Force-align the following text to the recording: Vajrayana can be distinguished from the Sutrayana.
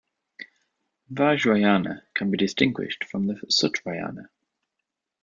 Vajrayana 1.13 2.01
can 2.15 2.31
be 2.31 2.37
distinguished 2.39 3.03
from 3.03 3.27
the 3.27 3.35
Sutrayana. 3.51 4.29